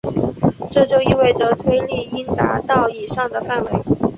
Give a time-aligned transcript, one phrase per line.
[0.71, 3.69] 这就意味着推力应达到以上的范围。